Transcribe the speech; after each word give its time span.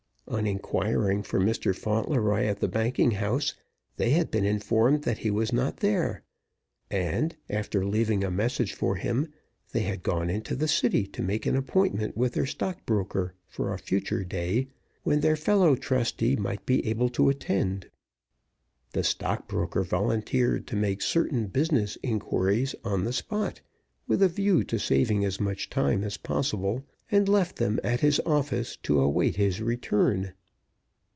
On 0.27 0.47
inquiring 0.47 1.23
for 1.23 1.41
Mr. 1.41 1.75
Fauntleroy 1.75 2.45
at 2.45 2.61
the 2.61 2.69
banking 2.69 3.11
house, 3.11 3.53
they 3.97 4.11
had 4.11 4.31
been 4.31 4.45
informed 4.45 5.01
that 5.03 5.17
he 5.17 5.29
was 5.29 5.51
not 5.51 5.77
there; 5.77 6.23
and, 6.89 7.35
after 7.49 7.85
leaving 7.85 8.23
a 8.23 8.31
message 8.31 8.71
for 8.71 8.95
him, 8.95 9.27
they 9.73 9.81
had 9.81 10.03
gone 10.03 10.29
into 10.29 10.55
the 10.55 10.69
City 10.69 11.05
to 11.07 11.21
make 11.21 11.45
an 11.45 11.57
appointment 11.57 12.15
with 12.15 12.31
their 12.31 12.45
stockbroker 12.45 13.33
for 13.49 13.73
a 13.73 13.77
future 13.77 14.23
day, 14.23 14.69
when 15.03 15.19
their 15.19 15.35
fellow 15.35 15.75
trustee 15.75 16.37
might 16.37 16.65
be 16.65 16.87
able 16.87 17.09
to 17.09 17.27
attend. 17.27 17.89
The 18.93 19.03
stock 19.03 19.49
broker 19.49 19.83
volunteered 19.83 20.65
to 20.67 20.77
make 20.77 21.01
certain 21.01 21.47
business 21.47 21.97
inquiries 22.01 22.73
on 22.85 23.03
the 23.03 23.11
spot, 23.11 23.59
with 24.07 24.23
a 24.23 24.29
view 24.29 24.63
to 24.65 24.79
saving 24.79 25.25
as 25.25 25.41
much 25.41 25.69
time 25.69 26.03
as 26.05 26.15
possible, 26.15 26.85
and 27.13 27.27
left 27.27 27.57
them 27.57 27.77
at 27.83 27.99
his 27.99 28.21
office 28.25 28.77
to 28.77 28.99
await 29.01 29.35
his 29.35 29.61
return. 29.61 30.33